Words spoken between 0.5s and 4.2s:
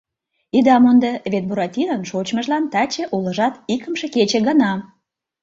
Ида мондо, вет Буратинон шочмыжлан таче улыжат икымше